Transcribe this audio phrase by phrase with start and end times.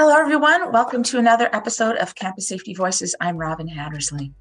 [0.00, 0.70] Hello, everyone.
[0.70, 3.16] Welcome to another episode of Campus Safety Voices.
[3.20, 4.32] I'm Robin Hattersley.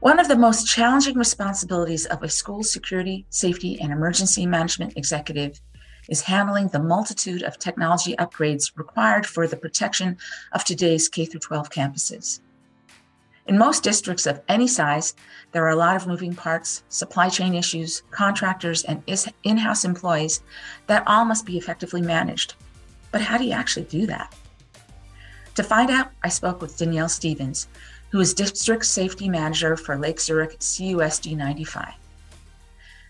[0.00, 5.60] One of the most challenging responsibilities of a school security, safety, and emergency management executive
[6.08, 10.16] is handling the multitude of technology upgrades required for the protection
[10.52, 12.40] of today's K 12 campuses.
[13.46, 15.14] In most districts of any size,
[15.52, 19.02] there are a lot of moving parts, supply chain issues, contractors, and
[19.42, 20.42] in house employees
[20.86, 22.54] that all must be effectively managed.
[23.10, 24.34] But how do you actually do that?
[25.54, 27.68] To find out, I spoke with Danielle Stevens,
[28.10, 31.94] who is District Safety Manager for Lake Zurich CUSD 95.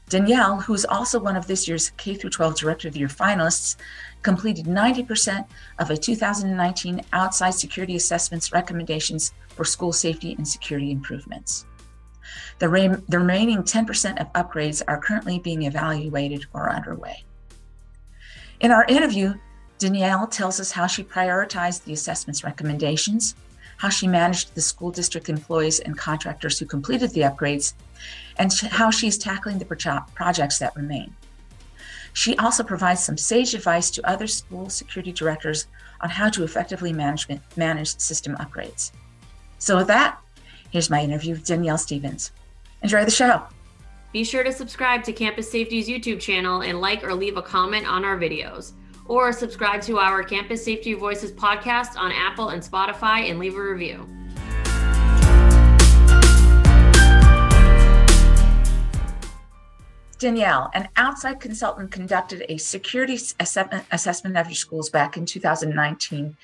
[0.08, 3.76] Danielle, who is also one of this year's K 12 Director of the Year finalists,
[4.22, 5.46] completed 90%
[5.78, 11.66] of a 2019 outside security assessments recommendations for school safety and security improvements.
[12.58, 17.24] The, re- the remaining 10% of upgrades are currently being evaluated or underway.
[18.60, 19.34] In our interview,
[19.78, 23.36] Danielle tells us how she prioritized the assessment's recommendations,
[23.76, 27.74] how she managed the school district employees and contractors who completed the upgrades,
[28.38, 31.14] and how she's tackling the projects that remain.
[32.12, 35.68] She also provides some sage advice to other school security directors
[36.00, 38.90] on how to effectively manage, manage system upgrades.
[39.60, 40.18] So, with that,
[40.70, 42.32] here's my interview with Danielle Stevens.
[42.82, 43.44] Enjoy the show.
[44.12, 47.86] Be sure to subscribe to Campus Safety's YouTube channel and like or leave a comment
[47.86, 48.72] on our videos
[49.08, 53.62] or subscribe to our Campus Safety Voices podcast on Apple and Spotify and leave a
[53.62, 54.06] review.
[60.18, 66.36] Danielle, an outside consultant conducted a security assessment, of your schools back in 2019.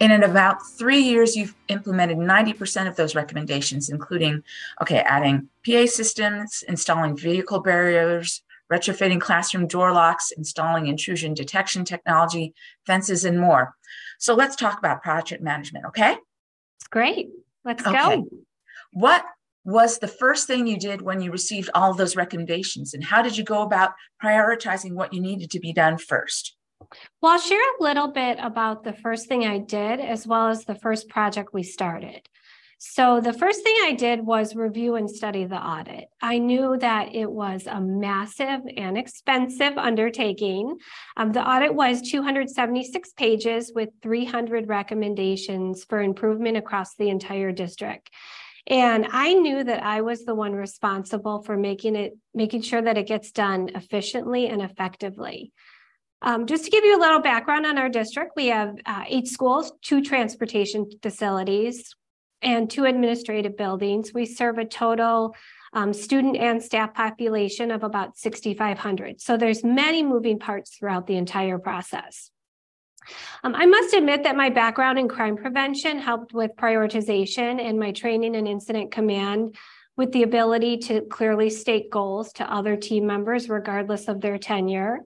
[0.00, 4.42] And in about three years, you've implemented 90% of those recommendations, including,
[4.80, 12.54] okay, adding PA systems, installing vehicle barriers, retrofitting classroom door locks, installing intrusion detection technology,
[12.86, 13.74] fences, and more.
[14.18, 16.16] So let's talk about project management, okay?
[16.90, 17.28] Great.
[17.64, 18.16] Let's okay.
[18.16, 18.28] go.
[18.92, 19.24] What
[19.64, 23.36] was the first thing you did when you received all those recommendations, and how did
[23.36, 26.56] you go about prioritizing what you needed to be done first?
[27.20, 30.64] Well, I'll share a little bit about the first thing I did as well as
[30.64, 32.28] the first project we started.
[32.84, 36.06] So the first thing I did was review and study the audit.
[36.20, 40.78] I knew that it was a massive and expensive undertaking.
[41.16, 48.10] Um, the audit was 276 pages with 300 recommendations for improvement across the entire district.
[48.66, 52.98] And I knew that I was the one responsible for making it, making sure that
[52.98, 55.52] it gets done efficiently and effectively.
[56.20, 59.28] Um, just to give you a little background on our district, we have uh, eight
[59.28, 61.94] schools, two transportation facilities,
[62.42, 64.12] and two administrative buildings.
[64.12, 65.34] We serve a total
[65.72, 69.20] um, student and staff population of about 6,500.
[69.20, 72.30] So there's many moving parts throughout the entire process.
[73.42, 77.92] Um, I must admit that my background in crime prevention helped with prioritization and my
[77.92, 79.56] training in incident command
[79.96, 85.00] with the ability to clearly state goals to other team members, regardless of their tenure.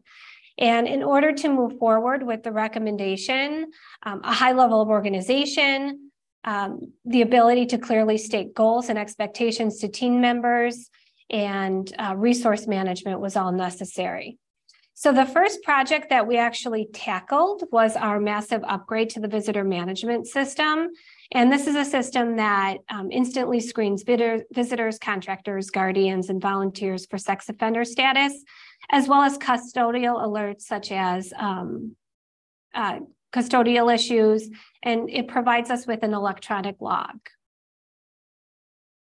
[0.59, 3.71] And in order to move forward with the recommendation,
[4.03, 6.06] um, a high level of organization,
[6.47, 10.89] um, the ability to clearly state goals and expectations to team members
[11.29, 14.39] and uh, resource management was all necessary.
[14.99, 19.63] So, the first project that we actually tackled was our massive upgrade to the visitor
[19.63, 20.89] management system.
[21.33, 27.19] And this is a system that um, instantly screens visitors, contractors, guardians, and volunteers for
[27.19, 28.43] sex offender status,
[28.91, 31.95] as well as custodial alerts such as um,
[32.75, 33.01] uh,
[33.33, 34.49] custodial issues,
[34.83, 37.19] and it provides us with an electronic log.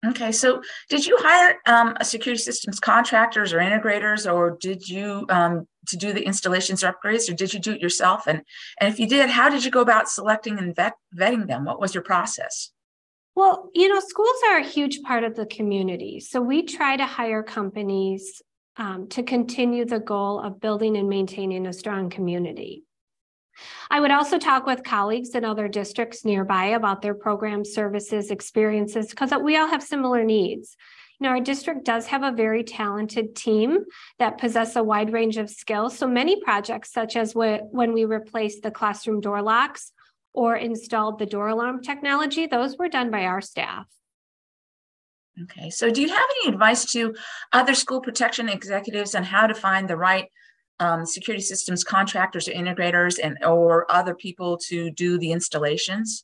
[0.07, 5.25] Okay, so did you hire um, a security systems contractors or integrators, or did you
[5.29, 8.27] um, to do the installations or upgrades, or did you do it yourself?
[8.27, 8.41] And
[8.79, 11.65] and if you did, how did you go about selecting and vet, vetting them?
[11.65, 12.71] What was your process?
[13.35, 17.05] Well, you know, schools are a huge part of the community, so we try to
[17.05, 18.41] hire companies
[18.77, 22.84] um, to continue the goal of building and maintaining a strong community.
[23.89, 29.09] I would also talk with colleagues in other districts nearby about their programs, services, experiences,
[29.09, 30.75] because we all have similar needs.
[31.19, 33.85] You know, our district does have a very talented team
[34.19, 35.97] that possess a wide range of skills.
[35.97, 39.93] So many projects, such as when we replaced the classroom door locks
[40.33, 43.85] or installed the door alarm technology, those were done by our staff.
[45.43, 47.15] Okay, so do you have any advice to
[47.53, 50.29] other school protection executives on how to find the right
[50.79, 56.23] um, security systems contractors or integrators and or other people to do the installations?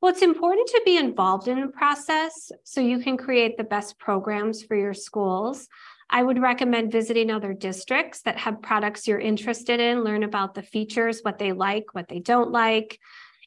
[0.00, 3.98] Well, it's important to be involved in the process so you can create the best
[3.98, 5.66] programs for your schools.
[6.10, 10.62] I would recommend visiting other districts that have products you're interested in, learn about the
[10.62, 12.98] features, what they like, what they don't like,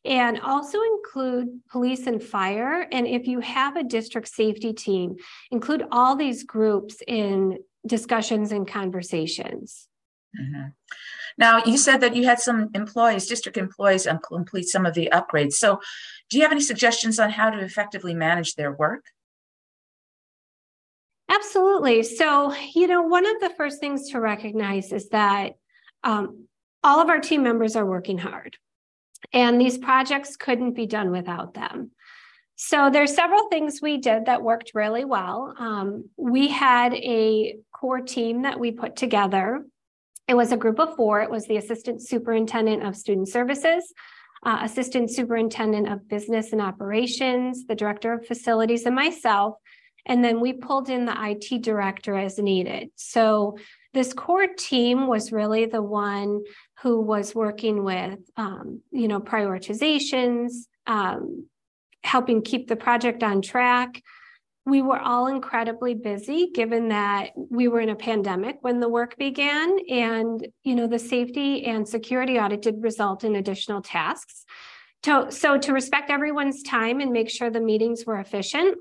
[0.04, 2.88] and also include police and fire.
[2.92, 5.18] And if you have a district safety team,
[5.52, 9.87] include all these groups in discussions and conversations.
[10.40, 10.68] Mm-hmm.
[11.38, 15.10] Now, you said that you had some employees, district employees, um, complete some of the
[15.12, 15.54] upgrades.
[15.54, 15.80] So,
[16.30, 19.06] do you have any suggestions on how to effectively manage their work?
[21.30, 22.04] Absolutely.
[22.04, 25.54] So, you know, one of the first things to recognize is that
[26.04, 26.48] um,
[26.84, 28.58] all of our team members are working hard,
[29.34, 31.92] and these projects couldn't be done without them.
[32.56, 35.54] So there's several things we did that worked really well.
[35.60, 39.64] Um, we had a core team that we put together.
[40.28, 41.22] It was a group of four.
[41.22, 43.94] It was the assistant superintendent of student services,
[44.44, 49.56] uh, assistant superintendent of business and operations, the director of facilities, and myself.
[50.06, 52.90] And then we pulled in the IT director as needed.
[52.96, 53.58] So
[53.94, 56.44] this core team was really the one
[56.82, 60.52] who was working with, um, you know, prioritizations,
[60.86, 61.48] um,
[62.04, 64.02] helping keep the project on track.
[64.68, 69.18] We were all incredibly busy given that we were in a pandemic when the work
[69.18, 74.46] began and you know the safety and security audit did result in additional tasks.
[75.06, 78.78] So, so to respect everyone's time and make sure the meetings were efficient,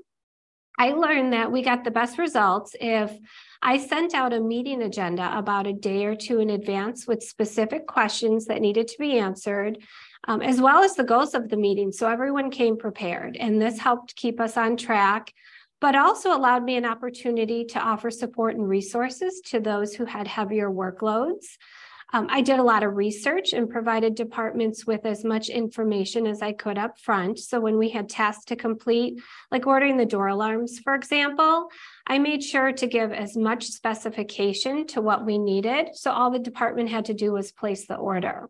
[0.77, 3.17] I learned that we got the best results if
[3.61, 7.87] I sent out a meeting agenda about a day or two in advance with specific
[7.87, 9.79] questions that needed to be answered,
[10.27, 11.91] um, as well as the goals of the meeting.
[11.91, 15.33] So everyone came prepared, and this helped keep us on track,
[15.79, 20.27] but also allowed me an opportunity to offer support and resources to those who had
[20.27, 21.45] heavier workloads.
[22.13, 26.41] Um, I did a lot of research and provided departments with as much information as
[26.41, 27.37] I could up front.
[27.37, 29.19] So when we had tasks to complete,
[29.51, 31.67] like ordering the door alarms, for example,
[32.07, 35.89] I made sure to give as much specification to what we needed.
[35.95, 38.49] So all the department had to do was place the order.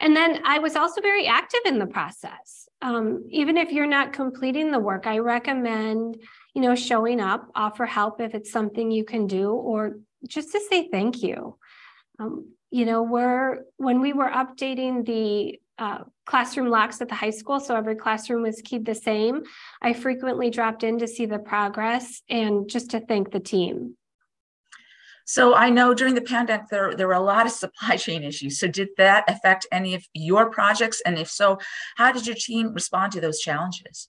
[0.00, 2.67] And then I was also very active in the process.
[2.80, 6.16] Um, even if you're not completing the work, I recommend,
[6.54, 10.60] you know, showing up, offer help if it's something you can do, or just to
[10.60, 11.56] say thank you.
[12.20, 17.30] Um, you know, we're when we were updating the uh, classroom locks at the high
[17.30, 19.42] school, so every classroom was keyed the same.
[19.80, 23.96] I frequently dropped in to see the progress and just to thank the team.
[25.28, 28.58] So I know during the pandemic there there were a lot of supply chain issues.
[28.58, 31.02] So did that affect any of your projects?
[31.04, 31.58] And if so,
[31.96, 34.08] how did your team respond to those challenges?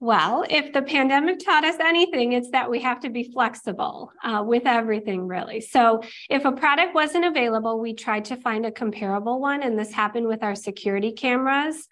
[0.00, 4.42] Well, if the pandemic taught us anything, it's that we have to be flexible uh,
[4.46, 5.60] with everything, really.
[5.60, 9.92] So, if a product wasn't available, we tried to find a comparable one, and this
[9.92, 11.88] happened with our security cameras.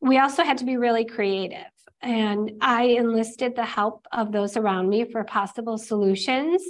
[0.00, 1.70] We also had to be really creative,
[2.02, 6.62] and I enlisted the help of those around me for possible solutions.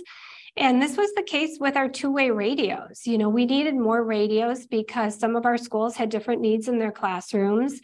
[0.56, 3.06] And this was the case with our two way radios.
[3.06, 6.78] You know, we needed more radios because some of our schools had different needs in
[6.78, 7.80] their classrooms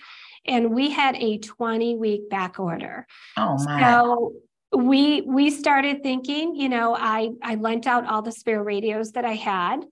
[0.46, 3.06] and we had a 20 week back order.
[3.36, 3.80] Oh my.
[3.80, 4.32] So
[4.74, 9.24] we we started thinking, you know, I I lent out all the spare radios that
[9.24, 9.84] I had.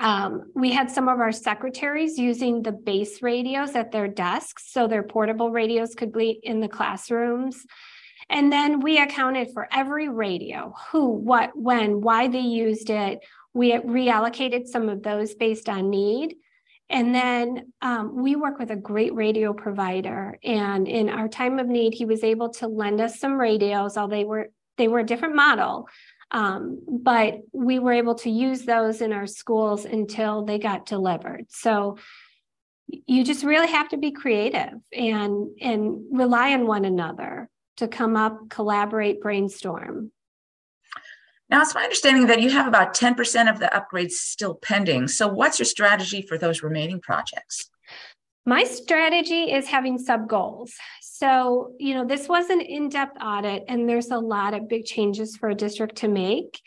[0.00, 4.88] Um, we had some of our secretaries using the base radios at their desks, so
[4.88, 7.64] their portable radios could be in the classrooms.
[8.32, 13.20] And then we accounted for every radio, who, what, when, why they used it.
[13.52, 16.36] We reallocated some of those based on need.
[16.88, 20.38] And then um, we work with a great radio provider.
[20.42, 24.16] And in our time of need, he was able to lend us some radios, although
[24.16, 25.86] they were they were a different model.
[26.30, 31.44] Um, but we were able to use those in our schools until they got delivered.
[31.50, 31.98] So
[32.88, 38.16] you just really have to be creative and and rely on one another to come
[38.16, 40.12] up, collaborate, brainstorm.
[41.48, 45.08] Now, it's my understanding that you have about 10% of the upgrades still pending.
[45.08, 47.68] So, what's your strategy for those remaining projects?
[48.46, 50.72] My strategy is having sub goals.
[51.02, 54.84] So, you know, this was an in depth audit, and there's a lot of big
[54.84, 56.60] changes for a district to make.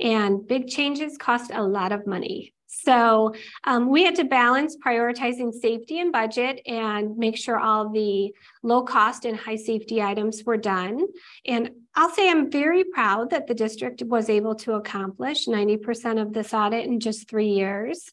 [0.00, 2.54] And big changes cost a lot of money.
[2.70, 3.34] So
[3.64, 8.82] um, we had to balance prioritizing safety and budget and make sure all the low
[8.82, 11.06] cost and high safety items were done.
[11.46, 16.34] And I'll say I'm very proud that the district was able to accomplish 90% of
[16.34, 18.10] this audit in just three years.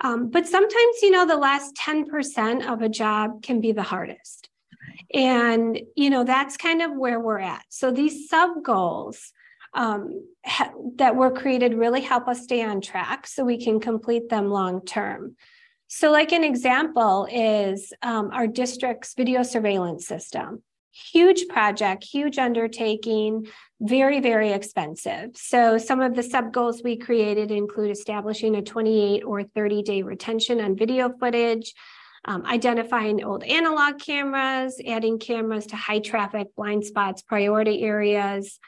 [0.00, 4.48] Um, but sometimes, you know, the last 10% of a job can be the hardest.
[5.12, 7.64] And, you know, that's kind of where we're at.
[7.68, 9.32] So these sub goals
[9.74, 14.28] um, ha- that were created really help us stay on track so we can complete
[14.28, 15.36] them long term.
[15.88, 20.62] So, like an example is um, our district's video surveillance system.
[21.12, 23.46] huge project, huge undertaking,
[23.80, 25.30] very, very expensive.
[25.36, 30.02] So some of the sub goals we created include establishing a 28 or 30 day
[30.02, 31.72] retention on video footage,
[32.24, 38.58] um, identifying old analog cameras, adding cameras to high traffic blind spots, priority areas,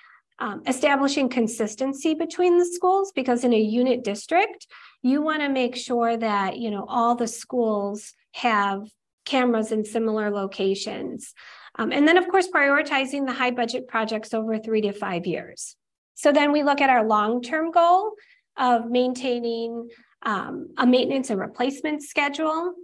[0.42, 4.66] um, establishing consistency between the schools because in a unit district,
[5.00, 8.82] you want to make sure that you know all the schools have
[9.25, 11.32] cameras in similar locations.
[11.78, 15.76] Um, and then, of course, prioritizing the high budget projects over three to five years.
[16.14, 18.12] So then we look at our long term goal
[18.56, 19.88] of maintaining
[20.22, 22.75] um, a maintenance and replacement schedule,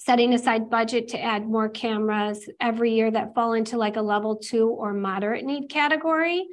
[0.00, 4.36] setting aside budget to add more cameras every year that fall into like a level
[4.36, 6.48] two or moderate need category.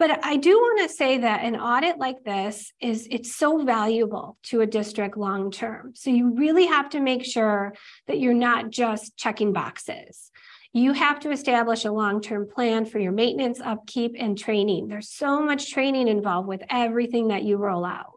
[0.00, 4.38] But I do want to say that an audit like this is it's so valuable
[4.44, 5.92] to a district long term.
[5.94, 7.74] So you really have to make sure
[8.06, 10.30] that you're not just checking boxes.
[10.72, 14.86] You have to establish a long-term plan for your maintenance, upkeep, and training.
[14.86, 18.14] There's so much training involved with everything that you roll out.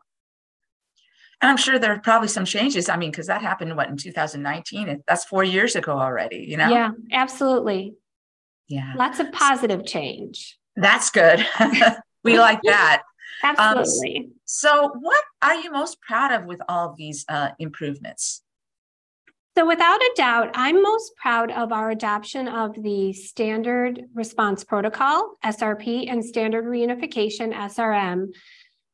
[1.42, 2.90] And I'm sure there are probably some changes.
[2.90, 5.04] I mean, because that happened what in 2019?
[5.08, 6.70] That's four years ago already, you know?
[6.70, 7.96] Yeah, absolutely.
[8.68, 8.94] Yeah.
[8.96, 10.58] Lots of positive change.
[10.76, 11.46] That's good.
[12.24, 13.04] we like that.
[13.44, 14.18] Absolutely.
[14.18, 18.42] Um, so, what are you most proud of with all of these uh, improvements?
[19.56, 25.36] So, without a doubt, I'm most proud of our adoption of the Standard Response Protocol,
[25.44, 28.30] SRP, and Standard Reunification, SRM.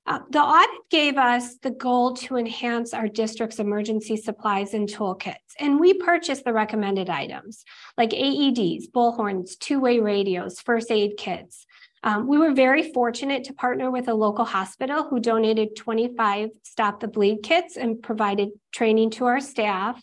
[0.06, 5.36] Uh, the audit gave us the goal to enhance our district's emergency supplies and toolkits,
[5.60, 7.64] and we purchased the recommended items
[7.96, 11.68] like AEDs, bullhorns, two way radios, first aid kits.
[12.04, 17.00] Um, we were very fortunate to partner with a local hospital who donated 25 Stop
[17.00, 20.02] the Bleed kits and provided training to our staff.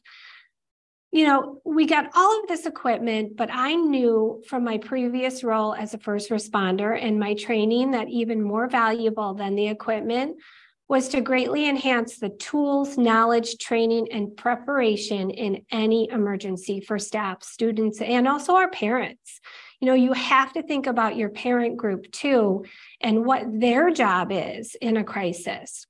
[1.12, 5.75] You know, we got all of this equipment, but I knew from my previous role
[5.75, 10.37] as a first responder and my training that even more valuable than the equipment
[10.88, 17.43] was to greatly enhance the tools, knowledge, training, and preparation in any emergency for staff,
[17.43, 19.40] students, and also our parents
[19.81, 22.64] you know, you have to think about your parent group too
[23.00, 25.87] and what their job is in a crisis.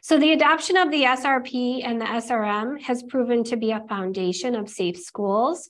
[0.00, 4.54] So, the adoption of the SRP and the SRM has proven to be a foundation
[4.54, 5.68] of safe schools.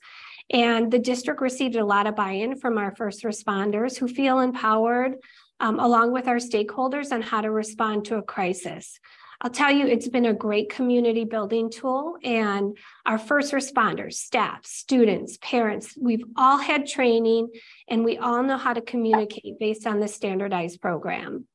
[0.49, 4.39] And the district received a lot of buy in from our first responders who feel
[4.39, 5.15] empowered,
[5.59, 8.99] um, along with our stakeholders, on how to respond to a crisis.
[9.39, 12.17] I'll tell you, it's been a great community building tool.
[12.23, 17.49] And our first responders, staff, students, parents, we've all had training
[17.87, 21.47] and we all know how to communicate based on the standardized program.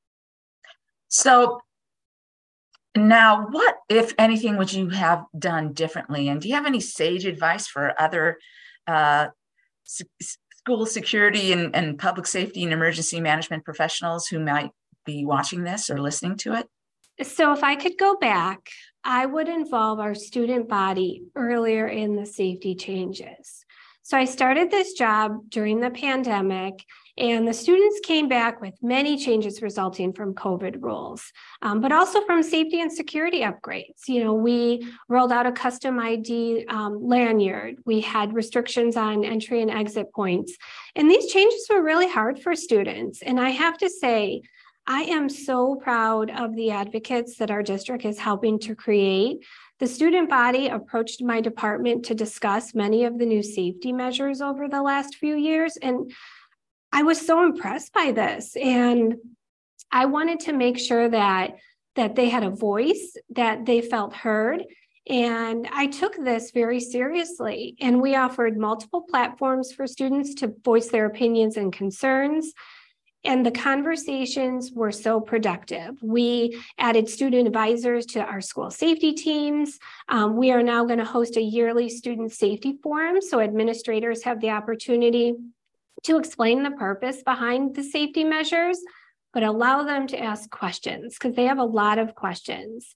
[1.09, 1.61] So,
[2.95, 6.29] now, what, if anything, would you have done differently?
[6.29, 8.39] And do you have any sage advice for other
[8.87, 9.29] uh,
[10.65, 14.71] school security and, and public safety and emergency management professionals who might
[15.05, 16.69] be watching this or listening to it?
[17.27, 18.69] So, if I could go back,
[19.05, 23.65] I would involve our student body earlier in the safety changes.
[24.03, 26.85] So, I started this job during the pandemic,
[27.19, 32.25] and the students came back with many changes resulting from COVID rules, um, but also
[32.25, 34.09] from safety and security upgrades.
[34.09, 39.61] You know, we rolled out a custom ID um, lanyard, we had restrictions on entry
[39.61, 40.57] and exit points,
[40.97, 43.23] and these changes were really hard for students.
[43.23, 44.43] And I have to say,
[44.87, 49.45] I am so proud of the advocates that our district is helping to create.
[49.79, 54.67] The student body approached my department to discuss many of the new safety measures over
[54.69, 55.77] the last few years.
[55.77, 56.13] And
[56.93, 58.55] I was so impressed by this.
[58.57, 59.17] And
[59.91, 61.57] I wanted to make sure that,
[61.97, 64.65] that they had a voice, that they felt heard.
[65.09, 67.77] And I took this very seriously.
[67.81, 72.53] And we offered multiple platforms for students to voice their opinions and concerns.
[73.25, 75.97] And the conversations were so productive.
[76.03, 79.79] We added student advisors to our school safety teams.
[80.09, 84.41] Um, we are now going to host a yearly student safety forum so administrators have
[84.41, 85.35] the opportunity
[86.05, 88.79] to explain the purpose behind the safety measures,
[89.33, 92.95] but allow them to ask questions because they have a lot of questions.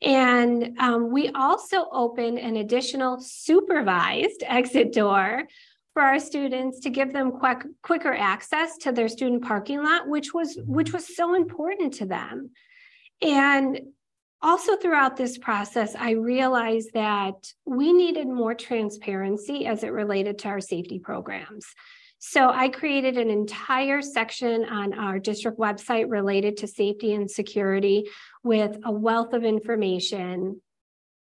[0.00, 5.44] And um, we also opened an additional supervised exit door
[5.92, 10.34] for our students to give them quick, quicker access to their student parking lot, which
[10.34, 12.50] was which was so important to them.
[13.22, 13.80] And
[14.42, 20.48] also throughout this process, I realized that we needed more transparency as it related to
[20.48, 21.64] our safety programs.
[22.26, 28.08] So I created an entire section on our district website related to safety and security
[28.42, 30.60] with a wealth of information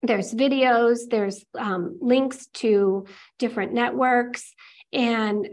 [0.01, 3.06] there's videos, there's um, links to
[3.38, 4.53] different networks.
[4.94, 5.48] And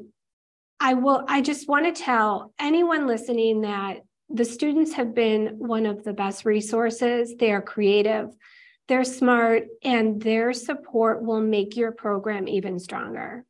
[0.79, 5.87] I will, I just want to tell anyone listening that the students have been one
[5.87, 7.35] of the best resources.
[7.39, 8.29] They are creative,
[8.89, 13.45] they're smart, and their support will make your program even stronger.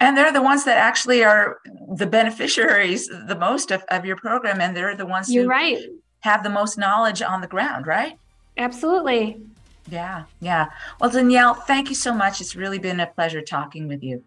[0.00, 1.58] And they're the ones that actually are
[1.94, 4.60] the beneficiaries the most of, of your program.
[4.60, 5.78] And they're the ones You're who right.
[6.20, 8.18] have the most knowledge on the ground, right?
[8.58, 9.40] Absolutely.
[9.88, 10.66] Yeah, yeah.
[11.00, 12.40] Well, Danielle, thank you so much.
[12.40, 14.22] It's really been a pleasure talking with you.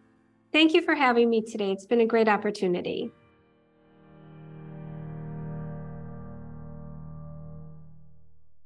[0.52, 1.72] Thank you for having me today.
[1.72, 3.12] It's been a great opportunity.